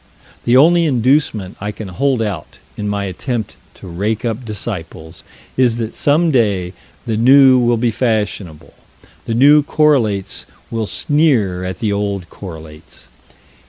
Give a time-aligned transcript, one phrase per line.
[0.45, 5.23] The only inducement I can hold out, in my attempt to rake up disciples,
[5.55, 6.73] is that some day
[7.05, 8.73] the New will be fashionable:
[9.25, 13.09] the new correlates will sneer at the old correlates.